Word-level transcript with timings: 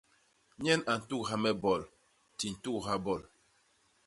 Nyen 0.63 0.81
a 0.91 0.93
ntugha 0.99 1.35
me 1.43 1.51
bol; 1.61 1.81
di 2.37 2.47
ntugha 2.53 2.95
bol. 3.05 3.23